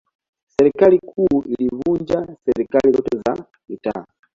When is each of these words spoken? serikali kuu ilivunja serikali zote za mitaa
serikali 0.55 0.99
kuu 0.99 1.43
ilivunja 1.45 2.27
serikali 2.45 2.93
zote 2.93 3.17
za 3.25 3.45
mitaa 3.69 4.05